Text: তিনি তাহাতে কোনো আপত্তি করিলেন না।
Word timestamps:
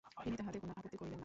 তিনি 0.25 0.35
তাহাতে 0.39 0.57
কোনো 0.63 0.71
আপত্তি 0.79 0.97
করিলেন 0.99 1.15
না। 1.15 1.19